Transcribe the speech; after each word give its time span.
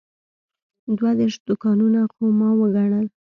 دوه 0.97 1.11
دېرش 1.19 1.35
دوکانونه 1.49 1.99
خو 2.13 2.23
ما 2.39 2.49
وګڼل. 2.59 3.05